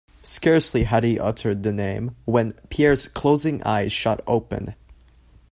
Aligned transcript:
Scarcely 0.23 0.85
had 0.85 1.03
he 1.03 1.19
uttered 1.19 1.61
the 1.61 1.71
name 1.71 2.15
when 2.25 2.53
Pierre's 2.71 3.07
closing 3.07 3.61
eyes 3.61 3.91
shot 3.91 4.23
open. 4.25 4.73